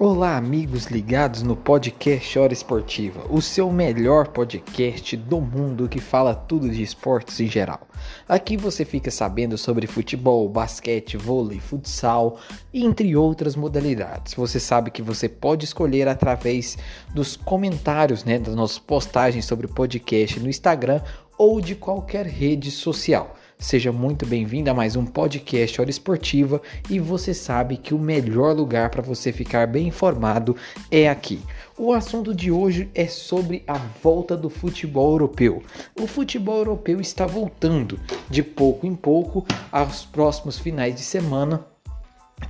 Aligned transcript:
Olá, 0.00 0.36
amigos 0.36 0.86
ligados 0.86 1.42
no 1.42 1.56
podcast 1.56 2.38
Hora 2.38 2.52
Esportiva, 2.52 3.26
o 3.28 3.42
seu 3.42 3.68
melhor 3.72 4.28
podcast 4.28 5.16
do 5.16 5.40
mundo 5.40 5.88
que 5.88 6.00
fala 6.00 6.36
tudo 6.36 6.70
de 6.70 6.84
esportes 6.84 7.40
em 7.40 7.48
geral. 7.48 7.80
Aqui 8.28 8.56
você 8.56 8.84
fica 8.84 9.10
sabendo 9.10 9.58
sobre 9.58 9.88
futebol, 9.88 10.48
basquete, 10.48 11.16
vôlei, 11.16 11.58
futsal, 11.58 12.38
entre 12.72 13.16
outras 13.16 13.56
modalidades. 13.56 14.34
Você 14.34 14.60
sabe 14.60 14.92
que 14.92 15.02
você 15.02 15.28
pode 15.28 15.64
escolher 15.64 16.06
através 16.06 16.78
dos 17.12 17.36
comentários 17.36 18.22
né, 18.22 18.38
das 18.38 18.54
nossas 18.54 18.78
postagens 18.78 19.46
sobre 19.46 19.66
o 19.66 19.74
podcast 19.74 20.38
no 20.38 20.48
Instagram 20.48 21.00
ou 21.36 21.60
de 21.60 21.74
qualquer 21.74 22.24
rede 22.24 22.70
social. 22.70 23.34
Seja 23.60 23.90
muito 23.90 24.24
bem-vindo 24.24 24.70
a 24.70 24.74
mais 24.74 24.94
um 24.94 25.04
podcast 25.04 25.80
Hora 25.80 25.90
Esportiva 25.90 26.62
e 26.88 27.00
você 27.00 27.34
sabe 27.34 27.76
que 27.76 27.92
o 27.92 27.98
melhor 27.98 28.54
lugar 28.54 28.88
para 28.88 29.02
você 29.02 29.32
ficar 29.32 29.66
bem 29.66 29.88
informado 29.88 30.56
é 30.92 31.08
aqui. 31.08 31.40
O 31.76 31.92
assunto 31.92 32.32
de 32.32 32.52
hoje 32.52 32.88
é 32.94 33.08
sobre 33.08 33.64
a 33.66 33.76
volta 34.00 34.36
do 34.36 34.48
futebol 34.48 35.10
europeu. 35.10 35.60
O 36.00 36.06
futebol 36.06 36.58
europeu 36.58 37.00
está 37.00 37.26
voltando 37.26 37.98
de 38.30 38.44
pouco 38.44 38.86
em 38.86 38.94
pouco 38.94 39.44
aos 39.72 40.04
próximos 40.04 40.56
finais 40.56 40.94
de 40.94 41.02
semana 41.02 41.66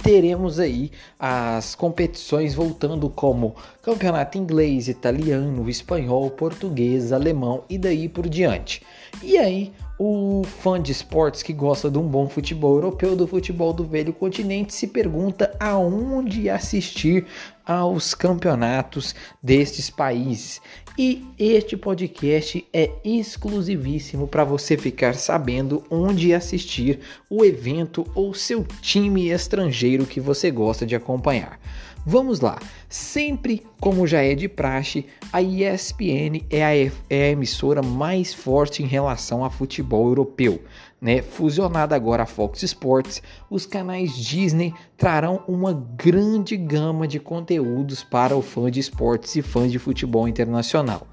teremos 0.03 0.61
aí 0.61 0.93
as 1.19 1.75
competições 1.75 2.55
voltando 2.55 3.09
como 3.09 3.57
campeonato 3.83 4.37
inglês, 4.37 4.87
italiano, 4.87 5.69
espanhol, 5.69 6.31
português, 6.31 7.13
alemão 7.13 7.65
e 7.69 7.79
daí 7.79 8.09
por 8.09 8.29
diante. 8.29 8.83
E 9.23 9.39
aí 9.39 9.73
o 9.99 10.43
fã 10.45 10.81
de 10.81 10.93
esportes 10.93 11.43
que 11.43 11.53
gosta 11.53 11.91
de 11.91 11.99
um 11.99 12.07
bom 12.07 12.29
futebol 12.29 12.77
europeu, 12.77 13.17
do 13.17 13.27
futebol 13.27 13.73
do 13.73 13.85
velho 13.85 14.13
continente, 14.13 14.73
se 14.73 14.87
pergunta 14.87 15.55
aonde 15.59 16.49
assistir 16.49 17.27
aos 17.69 18.15
campeonatos 18.15 19.15
destes 19.43 19.91
países. 19.91 20.61
E 20.99 21.25
este 21.39 21.77
podcast 21.77 22.67
é 22.73 22.91
exclusivíssimo 23.05 24.27
para 24.27 24.43
você 24.43 24.77
ficar 24.77 25.15
sabendo 25.15 25.85
onde 25.89 26.35
assistir 26.35 26.99
o 27.31 27.45
evento 27.45 28.05
ou 28.15 28.35
seu 28.35 28.65
time 28.81 29.29
estrangeiro 29.29 30.07
que 30.07 30.19
você 30.19 30.51
gosta 30.51 30.85
de 30.85 30.97
acompanhar. 30.97 31.61
Vamos 32.05 32.41
lá, 32.41 32.59
sempre 32.89 33.67
como 33.81 34.07
já 34.07 34.23
é 34.23 34.35
de 34.35 34.49
praxe, 34.49 35.05
a 35.33 35.43
ESPN 35.43 36.43
é 36.49 36.65
a, 36.65 36.75
é 36.75 37.23
a 37.25 37.31
emissora 37.31 37.83
mais 37.83 38.33
forte 38.33 38.83
em 38.83 38.87
relação 38.87 39.45
a 39.45 39.51
futebol 39.51 40.09
europeu. 40.09 40.63
Né? 41.01 41.23
Fusionada 41.23 41.95
agora 41.95 42.25
a 42.25 42.27
Fox 42.27 42.63
Sports, 42.63 43.23
os 43.49 43.65
canais 43.65 44.17
Disney 44.17 44.75
trarão 44.97 45.43
uma 45.47 45.73
grande 45.73 46.57
gama 46.57 47.07
de 47.07 47.21
conteúdos 47.21 48.03
para 48.03 48.37
o 48.37 48.43
fã 48.43 48.71
de 48.71 48.81
esportes 48.81 49.37
e 49.37 49.43
fã 49.43 49.69
de 49.69 49.79
futebol 49.79 50.27
internacional. 50.27 51.07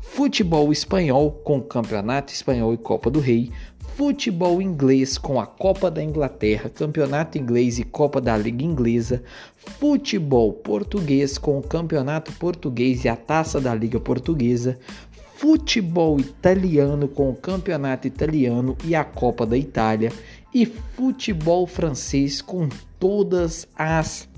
Futebol 0.00 0.70
espanhol 0.70 1.32
com 1.32 1.60
Campeonato 1.60 2.32
Espanhol 2.32 2.72
e 2.72 2.78
Copa 2.78 3.10
do 3.10 3.18
Rei, 3.18 3.50
futebol 3.96 4.60
inglês 4.60 5.18
com 5.18 5.40
a 5.40 5.46
Copa 5.46 5.90
da 5.90 6.02
Inglaterra, 6.02 6.68
Campeonato 6.68 7.38
Inglês 7.38 7.78
e 7.78 7.84
Copa 7.84 8.20
da 8.20 8.36
Liga 8.36 8.64
Inglesa, 8.64 9.22
futebol 9.56 10.52
português 10.52 11.38
com 11.38 11.58
o 11.58 11.62
Campeonato 11.62 12.32
Português 12.32 13.04
e 13.04 13.08
a 13.08 13.16
Taça 13.16 13.60
da 13.60 13.74
Liga 13.74 13.98
Portuguesa, 13.98 14.78
futebol 15.36 16.20
italiano 16.20 17.08
com 17.08 17.30
o 17.30 17.34
Campeonato 17.36 18.06
Italiano 18.06 18.76
e 18.84 18.94
a 18.94 19.04
Copa 19.04 19.44
da 19.44 19.58
Itália 19.58 20.12
e 20.52 20.64
futebol 20.64 21.66
francês 21.66 22.40
com 22.40 22.68
todas 22.98 23.66
as, 23.76 24.28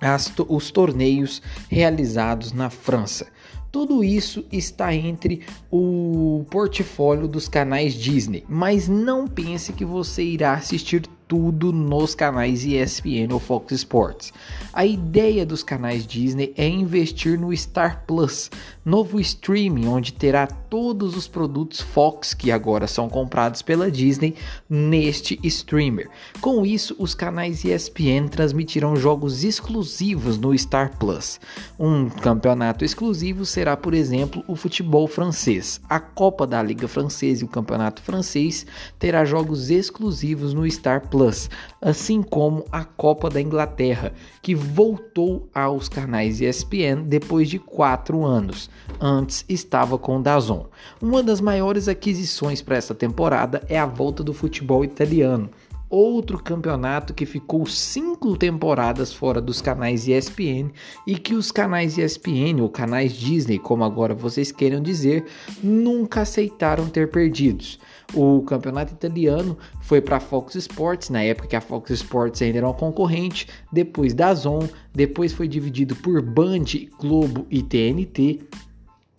as 0.00 0.32
os 0.48 0.70
torneios 0.70 1.42
realizados 1.68 2.52
na 2.52 2.68
França. 2.68 3.26
Tudo 3.70 4.02
isso 4.02 4.44
está 4.50 4.94
entre 4.94 5.42
o 5.70 6.44
portfólio 6.50 7.28
dos 7.28 7.48
canais 7.48 7.94
Disney, 7.94 8.44
mas 8.48 8.88
não 8.88 9.26
pense 9.26 9.72
que 9.72 9.84
você 9.84 10.22
irá 10.22 10.54
assistir 10.54 11.02
tudo 11.28 11.72
nos 11.72 12.14
canais 12.14 12.64
ESPN 12.64 13.32
ou 13.32 13.38
Fox 13.38 13.72
Sports. 13.72 14.32
A 14.72 14.86
ideia 14.86 15.44
dos 15.44 15.62
canais 15.62 16.06
Disney 16.06 16.54
é 16.56 16.66
investir 16.66 17.38
no 17.38 17.54
Star 17.54 18.04
Plus, 18.06 18.50
novo 18.84 19.20
streaming 19.20 19.86
onde 19.86 20.14
terá 20.14 20.46
todos 20.46 21.14
os 21.16 21.28
produtos 21.28 21.80
Fox 21.80 22.32
que 22.32 22.50
agora 22.50 22.86
são 22.86 23.08
comprados 23.08 23.60
pela 23.60 23.90
Disney 23.90 24.34
neste 24.68 25.38
streamer. 25.42 26.08
Com 26.40 26.64
isso, 26.64 26.96
os 26.98 27.14
canais 27.14 27.64
ESPN 27.64 28.28
transmitirão 28.30 28.96
jogos 28.96 29.44
exclusivos 29.44 30.38
no 30.38 30.56
Star 30.56 30.96
Plus. 30.96 31.38
Um 31.78 32.08
campeonato 32.08 32.84
exclusivo 32.84 33.44
será, 33.44 33.76
por 33.76 33.92
exemplo, 33.92 34.42
o 34.48 34.56
futebol 34.56 35.06
francês. 35.06 35.80
A 35.88 36.00
Copa 36.00 36.46
da 36.46 36.62
Liga 36.62 36.88
Francesa 36.88 37.42
e 37.42 37.44
o 37.44 37.48
Campeonato 37.48 38.00
Francês 38.00 38.64
terá 38.98 39.24
jogos 39.26 39.70
exclusivos 39.70 40.54
no 40.54 40.68
Star 40.70 41.06
Plus 41.08 41.17
Plus, 41.18 41.50
assim 41.82 42.22
como 42.22 42.64
a 42.70 42.84
Copa 42.84 43.28
da 43.28 43.40
Inglaterra, 43.40 44.12
que 44.40 44.54
voltou 44.54 45.48
aos 45.52 45.88
canais 45.88 46.40
ESPN 46.40 47.02
depois 47.04 47.50
de 47.50 47.58
quatro 47.58 48.24
anos. 48.24 48.70
Antes 49.00 49.44
estava 49.48 49.98
com 49.98 50.18
o 50.18 50.22
Dazon. 50.22 50.66
Uma 51.02 51.20
das 51.20 51.40
maiores 51.40 51.88
aquisições 51.88 52.62
para 52.62 52.76
essa 52.76 52.94
temporada 52.94 53.64
é 53.68 53.76
a 53.76 53.84
volta 53.84 54.22
do 54.22 54.32
futebol 54.32 54.84
italiano 54.84 55.50
outro 55.90 56.42
campeonato 56.42 57.14
que 57.14 57.24
ficou 57.24 57.64
cinco 57.66 58.36
temporadas 58.36 59.12
fora 59.12 59.40
dos 59.40 59.62
canais 59.62 60.06
ESPN 60.06 60.70
e 61.06 61.16
que 61.18 61.34
os 61.34 61.50
canais 61.50 61.96
ESPN 61.96 62.60
ou 62.60 62.68
canais 62.68 63.12
Disney, 63.12 63.58
como 63.58 63.84
agora 63.84 64.14
vocês 64.14 64.52
queiram 64.52 64.82
dizer, 64.82 65.24
nunca 65.62 66.22
aceitaram 66.22 66.88
ter 66.88 67.10
perdidos. 67.10 67.78
O 68.14 68.42
campeonato 68.42 68.94
italiano 68.94 69.56
foi 69.80 70.00
para 70.00 70.16
a 70.16 70.20
Fox 70.20 70.54
Sports, 70.54 71.10
na 71.10 71.22
época 71.22 71.48
que 71.48 71.56
a 71.56 71.60
Fox 71.60 71.90
Sports 71.90 72.40
ainda 72.40 72.58
era 72.58 72.66
uma 72.66 72.74
concorrente, 72.74 73.46
depois 73.72 74.14
da 74.14 74.34
Zon, 74.34 74.68
depois 74.94 75.32
foi 75.32 75.48
dividido 75.48 75.94
por 75.96 76.22
Band, 76.22 76.64
Globo 76.98 77.46
e 77.50 77.62
TNT 77.62 78.40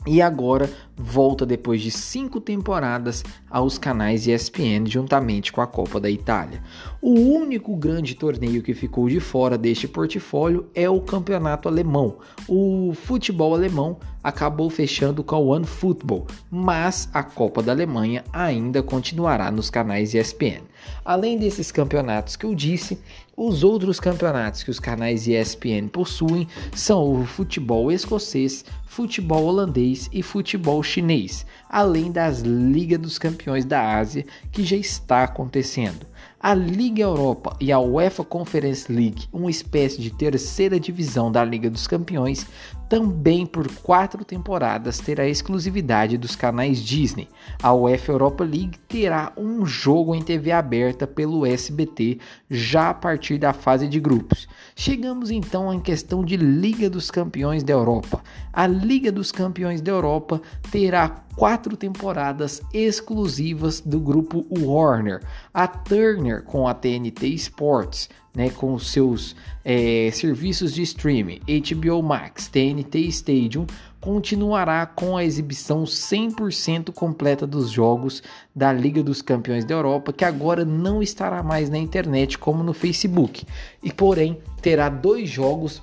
e 0.07 0.21
agora 0.21 0.69
volta 0.95 1.45
depois 1.45 1.81
de 1.81 1.91
cinco 1.91 2.39
temporadas 2.39 3.23
aos 3.49 3.77
canais 3.77 4.27
ESPN 4.27 4.85
juntamente 4.87 5.51
com 5.51 5.61
a 5.61 5.67
Copa 5.67 5.99
da 5.99 6.09
Itália. 6.09 6.63
O 7.01 7.11
único 7.11 7.75
grande 7.75 8.15
torneio 8.15 8.63
que 8.63 8.73
ficou 8.73 9.09
de 9.09 9.19
fora 9.19 9.57
deste 9.57 9.88
portfólio 9.88 10.69
é 10.73 10.89
o 10.89 11.01
campeonato 11.01 11.67
alemão. 11.67 12.17
O 12.47 12.93
futebol 12.93 13.53
alemão 13.53 13.97
acabou 14.23 14.69
fechando 14.69 15.23
com 15.23 15.35
o 15.35 15.47
OneFootball, 15.49 16.27
mas 16.49 17.09
a 17.13 17.21
Copa 17.23 17.61
da 17.61 17.71
Alemanha 17.71 18.23
ainda 18.31 18.81
continuará 18.81 19.51
nos 19.51 19.69
canais 19.69 20.13
ESPN. 20.13 20.69
Além 21.03 21.38
desses 21.38 21.72
campeonatos 21.72 22.35
que 22.35 22.45
eu 22.45 22.53
disse, 22.53 23.00
os 23.35 23.63
outros 23.63 24.00
campeonatos 24.00 24.63
que 24.63 24.69
os 24.69 24.79
canais 24.79 25.28
ESPN 25.28 25.88
possuem 25.88 26.47
são 26.75 27.22
o 27.22 27.25
futebol 27.25 27.91
escocês, 27.91 28.66
futebol 28.85 29.45
holandês 29.45 30.09
e 30.12 30.22
futebol 30.22 30.84
chinês, 30.84 31.45
além 31.69 32.12
das 32.12 32.41
Liga 32.41 32.97
dos 32.97 33.18
Campeões 33.18 33.63
da 33.63 33.97
Ásia, 33.97 34.25
que 34.51 34.63
já 34.63 34.75
está 34.75 35.23
acontecendo. 35.23 36.06
A 36.41 36.53
Liga 36.53 37.01
Europa 37.01 37.56
e 37.59 37.72
a 37.72 37.79
UEFA 37.79 38.23
Conference 38.23 38.91
League, 38.91 39.28
uma 39.31 39.50
espécie 39.50 40.01
de 40.01 40.09
terceira 40.09 40.79
divisão 40.79 41.31
da 41.31 41.44
Liga 41.44 41.69
dos 41.69 41.85
Campeões, 41.88 42.45
também 42.89 43.45
por 43.45 43.72
quatro 43.83 44.25
temporadas 44.25 44.97
terá 44.97 45.27
exclusividade 45.27 46.17
dos 46.17 46.35
canais 46.35 46.79
Disney. 46.79 47.29
A 47.61 47.72
UEFA 47.72 48.11
Europa 48.11 48.44
League 48.44 48.79
terá 48.88 49.31
um 49.38 49.63
jogo 49.63 50.15
em 50.15 50.21
TV 50.24 50.51
aberta 50.51 51.06
pelo 51.06 51.45
SBT 51.45 52.18
já 52.50 52.89
a 52.89 52.94
partir 52.94 53.38
da 53.38 53.53
fase 53.53 53.88
de 53.88 54.00
grupos. 54.00 54.47
Chegamos 54.75 55.30
então 55.30 55.71
em 55.71 55.80
questão 55.80 56.25
de 56.25 56.36
Liga 56.36 56.89
dos 56.89 57.12
Campeões 57.12 57.63
da 57.63 57.74
Europa. 57.74 58.24
A 58.51 58.65
Liga 58.65 59.12
dos 59.12 59.31
Campeões 59.31 59.81
da 59.81 59.91
Europa 59.91 60.41
terá 60.71 61.09
quatro 61.36 61.77
temporadas 61.77 62.62
exclusivas 62.74 63.80
do 63.80 64.00
grupo 64.00 64.45
Warner. 64.50 65.21
A 65.53 65.68
Turner 65.68 66.44
com 66.44 66.68
a 66.68 66.74
TNT 66.74 67.27
Sports, 67.36 68.09
né, 68.35 68.49
com 68.49 68.73
os 68.73 68.91
seus 68.91 69.35
é, 69.63 70.09
serviços 70.11 70.73
de 70.73 70.81
streaming, 70.81 71.39
HBO 71.39 72.01
Max, 72.01 72.47
TNT 72.47 72.99
Stadium, 73.07 73.65
continuará 73.99 74.85
com 74.85 75.17
a 75.17 75.23
exibição 75.23 75.83
100% 75.83 76.93
completa 76.93 77.45
dos 77.45 77.69
jogos 77.69 78.23
da 78.55 78.71
Liga 78.71 79.03
dos 79.03 79.21
Campeões 79.21 79.65
da 79.65 79.75
Europa, 79.75 80.13
que 80.13 80.23
agora 80.23 80.63
não 80.63 81.01
estará 81.01 81.43
mais 81.43 81.69
na 81.69 81.77
internet 81.77 82.37
como 82.37 82.63
no 82.63 82.73
Facebook, 82.73 83.45
e 83.83 83.91
porém 83.91 84.39
terá 84.61 84.89
dois 84.89 85.29
jogos 85.29 85.81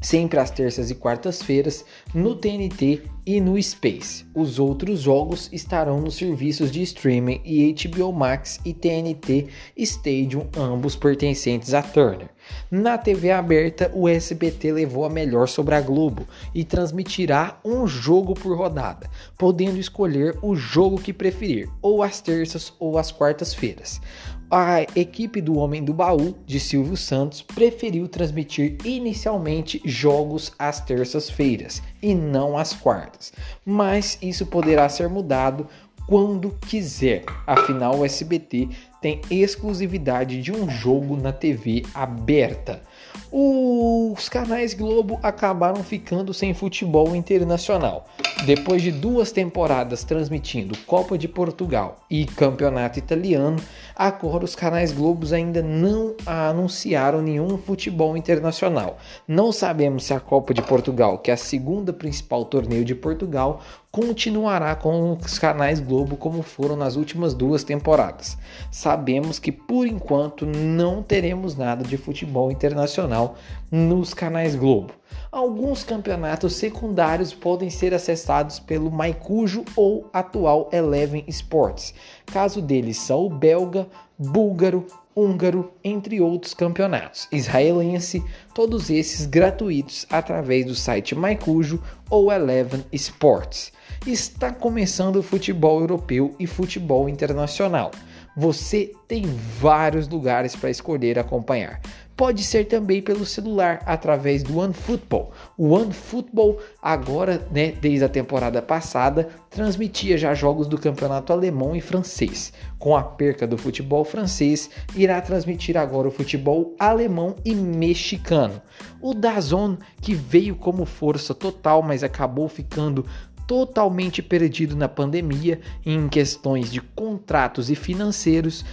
sempre 0.00 0.38
às 0.38 0.50
terças 0.50 0.90
e 0.90 0.94
quartas-feiras 0.94 1.84
no 2.14 2.34
TNT 2.34 3.02
e 3.24 3.40
no 3.40 3.60
Space. 3.60 4.24
Os 4.34 4.58
outros 4.58 5.00
jogos 5.00 5.48
estarão 5.52 6.00
nos 6.00 6.16
serviços 6.16 6.70
de 6.70 6.82
streaming 6.82 7.40
e 7.44 7.74
HBO 7.74 8.12
Max 8.12 8.60
e 8.64 8.72
TNT 8.72 9.48
Stadium, 9.76 10.48
ambos 10.56 10.94
pertencentes 10.94 11.74
a 11.74 11.82
Turner. 11.82 12.28
Na 12.70 12.98
TV 12.98 13.30
aberta, 13.30 13.90
o 13.94 14.08
SBT 14.08 14.72
levou 14.72 15.04
a 15.04 15.10
melhor 15.10 15.48
sobre 15.48 15.74
a 15.74 15.80
Globo 15.80 16.26
e 16.54 16.64
transmitirá 16.64 17.58
um 17.64 17.86
jogo 17.86 18.34
por 18.34 18.56
rodada, 18.56 19.08
podendo 19.38 19.78
escolher 19.78 20.36
o 20.42 20.56
jogo 20.56 21.00
que 21.00 21.12
preferir, 21.12 21.68
ou 21.80 22.02
às 22.02 22.20
terças 22.20 22.72
ou 22.78 22.98
às 22.98 23.12
quartas-feiras. 23.12 24.00
A 24.48 24.82
equipe 24.94 25.40
do 25.40 25.58
Homem 25.58 25.82
do 25.82 25.92
Baú, 25.92 26.36
de 26.46 26.60
Silvio 26.60 26.96
Santos, 26.96 27.42
preferiu 27.42 28.06
transmitir 28.06 28.78
inicialmente 28.84 29.82
jogos 29.84 30.52
às 30.56 30.80
terças-feiras 30.80 31.82
e 32.00 32.14
não 32.14 32.56
às 32.56 32.72
quartas, 32.72 33.32
mas 33.64 34.16
isso 34.22 34.46
poderá 34.46 34.88
ser 34.88 35.08
mudado 35.08 35.66
quando 36.06 36.56
quiser. 36.66 37.24
Afinal, 37.46 37.98
o 37.98 38.04
SBT 38.04 38.68
tem 39.00 39.20
exclusividade 39.30 40.40
de 40.40 40.52
um 40.52 40.68
jogo 40.68 41.16
na 41.16 41.32
TV 41.32 41.82
aberta. 41.94 42.82
Os 43.30 44.28
canais 44.28 44.74
Globo 44.74 45.18
acabaram 45.22 45.82
ficando 45.82 46.32
sem 46.32 46.54
futebol 46.54 47.14
internacional. 47.14 48.06
Depois 48.44 48.82
de 48.82 48.92
duas 48.92 49.32
temporadas 49.32 50.04
transmitindo 50.04 50.76
Copa 50.86 51.16
de 51.16 51.26
Portugal 51.26 52.04
e 52.08 52.26
Campeonato 52.26 52.98
Italiano, 52.98 53.56
agora 53.94 54.44
os 54.44 54.54
canais 54.54 54.92
Globos 54.92 55.32
ainda 55.32 55.62
não 55.62 56.14
anunciaram 56.24 57.22
nenhum 57.22 57.56
futebol 57.56 58.16
internacional. 58.16 58.98
Não 59.26 59.50
sabemos 59.50 60.04
se 60.04 60.14
a 60.14 60.20
Copa 60.20 60.52
de 60.52 60.62
Portugal, 60.62 61.18
que 61.18 61.30
é 61.30 61.34
a 61.34 61.36
segunda 61.36 61.92
principal 61.92 62.44
torneio 62.44 62.84
de 62.84 62.94
Portugal, 62.94 63.62
continuará 63.90 64.76
com 64.76 65.14
os 65.14 65.38
canais 65.38 65.80
Globo 65.80 66.16
como 66.16 66.42
foram 66.42 66.76
nas 66.76 66.94
últimas 66.94 67.32
duas 67.32 67.64
temporadas. 67.64 68.36
Sabemos 68.70 69.38
que 69.38 69.50
por 69.50 69.86
enquanto 69.86 70.44
não 70.44 71.02
teremos 71.02 71.56
nada 71.56 71.82
de 71.82 71.96
futebol 71.96 72.52
internacional 72.52 73.36
nos 73.72 74.12
canais 74.12 74.54
Globo. 74.54 74.92
Alguns 75.30 75.84
campeonatos 75.84 76.56
secundários 76.56 77.34
podem 77.34 77.70
ser 77.70 77.92
acessados 77.92 78.58
pelo 78.58 78.90
Maicujo 78.90 79.64
ou 79.74 80.08
atual 80.12 80.68
Eleven 80.72 81.24
Sports. 81.28 81.94
Caso 82.26 82.62
deles 82.62 82.96
são 82.96 83.26
o 83.26 83.30
belga, 83.30 83.86
búlgaro, 84.18 84.86
húngaro, 85.14 85.72
entre 85.82 86.20
outros 86.20 86.52
campeonatos, 86.52 87.26
israelense, 87.32 88.22
todos 88.54 88.90
esses 88.90 89.26
gratuitos 89.26 90.06
através 90.10 90.66
do 90.66 90.74
site 90.74 91.14
Maicujo 91.14 91.82
ou 92.10 92.30
Eleven 92.30 92.84
Sports 92.92 93.72
está 94.06 94.52
começando 94.52 95.16
o 95.16 95.22
futebol 95.22 95.80
europeu 95.80 96.34
e 96.38 96.46
futebol 96.46 97.08
internacional. 97.08 97.90
Você 98.36 98.92
tem 99.08 99.24
vários 99.58 100.06
lugares 100.06 100.54
para 100.54 100.70
escolher 100.70 101.18
acompanhar. 101.18 101.80
Pode 102.16 102.42
ser 102.44 102.64
também 102.64 103.02
pelo 103.02 103.26
celular 103.26 103.82
através 103.84 104.42
do 104.42 104.58
OneFootball. 104.58 105.32
O 105.54 105.72
OneFootball 105.72 106.58
agora, 106.80 107.46
né, 107.52 107.72
desde 107.72 108.06
a 108.06 108.08
temporada 108.08 108.62
passada, 108.62 109.28
transmitia 109.50 110.16
já 110.16 110.32
jogos 110.32 110.66
do 110.66 110.78
campeonato 110.78 111.30
alemão 111.30 111.76
e 111.76 111.80
francês. 111.82 112.54
Com 112.78 112.96
a 112.96 113.02
perca 113.02 113.46
do 113.46 113.58
futebol 113.58 114.02
francês, 114.02 114.70
irá 114.94 115.20
transmitir 115.20 115.76
agora 115.76 116.08
o 116.08 116.10
futebol 116.10 116.74
alemão 116.78 117.36
e 117.44 117.54
mexicano. 117.54 118.62
O 118.98 119.12
Dazon, 119.12 119.76
que 120.00 120.14
veio 120.14 120.56
como 120.56 120.86
força 120.86 121.34
total, 121.34 121.82
mas 121.82 122.02
acabou 122.02 122.48
ficando 122.48 123.04
totalmente 123.46 124.22
perdido 124.22 124.74
na 124.74 124.88
pandemia 124.88 125.60
em 125.84 126.08
questões 126.08 126.70
de 126.70 126.80
contratos 126.80 127.70
e 127.70 127.74
financeiros, 127.74 128.64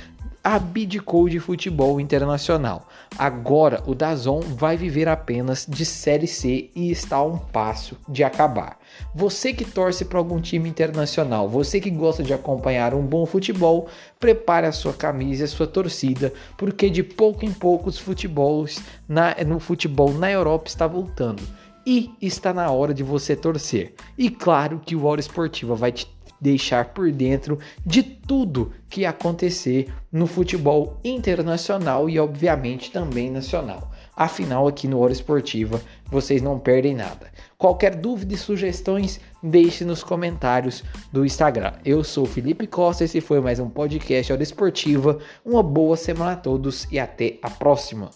abdicou 0.43 1.29
de 1.29 1.39
futebol 1.39 2.01
internacional. 2.01 2.89
Agora 3.17 3.81
o 3.85 3.95
Dazon 3.95 4.41
vai 4.41 4.75
viver 4.75 5.07
apenas 5.07 5.65
de 5.67 5.85
Série 5.85 6.27
C 6.27 6.69
e 6.75 6.91
está 6.91 7.17
a 7.17 7.23
um 7.23 7.37
passo 7.37 7.97
de 8.09 8.23
acabar. 8.23 8.77
Você 9.15 9.53
que 9.53 9.63
torce 9.63 10.03
para 10.03 10.17
algum 10.17 10.41
time 10.41 10.67
internacional, 10.67 11.47
você 11.47 11.79
que 11.79 11.89
gosta 11.89 12.21
de 12.21 12.33
acompanhar 12.33 12.93
um 12.93 13.05
bom 13.05 13.25
futebol, 13.25 13.87
prepare 14.19 14.67
a 14.67 14.73
sua 14.73 14.93
camisa 14.93 15.43
e 15.43 15.45
a 15.45 15.47
sua 15.47 15.65
torcida, 15.65 16.33
porque 16.57 16.89
de 16.89 17.03
pouco 17.03 17.45
em 17.45 17.53
pouco 17.53 17.89
os 17.89 17.97
futebols 17.97 18.81
na, 19.07 19.35
no 19.47 19.59
futebol 19.59 20.11
na 20.11 20.29
Europa 20.29 20.67
está 20.67 20.85
voltando 20.85 21.41
e 21.85 22.11
está 22.21 22.53
na 22.53 22.69
hora 22.71 22.93
de 22.93 23.03
você 23.03 23.35
torcer. 23.35 23.93
E 24.17 24.29
claro 24.29 24.81
que 24.85 24.95
o 24.95 25.05
Hora 25.05 25.19
Esportiva 25.19 25.75
vai 25.75 25.91
te 25.91 26.05
deixar 26.43 26.93
por 26.93 27.09
dentro 27.09 27.57
de 27.85 28.03
tudo 28.03 28.73
que 28.89 29.05
acontecer 29.05 29.91
no 30.11 30.27
futebol 30.27 30.99
internacional 31.03 32.09
e 32.09 32.19
obviamente 32.19 32.91
também 32.91 33.31
nacional. 33.31 33.91
Afinal, 34.15 34.67
aqui 34.67 34.87
no 34.87 34.99
Hora 34.99 35.13
Esportiva 35.13 35.81
vocês 36.11 36.41
não 36.41 36.59
perdem 36.59 36.93
nada. 36.93 37.31
Qualquer 37.57 37.95
dúvida 37.95 38.33
e 38.33 38.37
sugestões, 38.37 39.19
deixe 39.41 39.85
nos 39.85 40.03
comentários 40.03 40.83
do 41.11 41.25
Instagram. 41.25 41.73
Eu 41.83 42.03
sou 42.03 42.25
Felipe 42.25 42.67
Costa, 42.67 43.05
esse 43.05 43.21
foi 43.21 43.39
mais 43.39 43.59
um 43.59 43.69
podcast 43.69 44.33
Hora 44.33 44.43
Esportiva. 44.43 45.17
Uma 45.45 45.63
boa 45.63 45.95
semana 45.95 46.33
a 46.33 46.35
todos 46.35 46.85
e 46.91 46.99
até 46.99 47.39
a 47.41 47.49
próxima. 47.49 48.11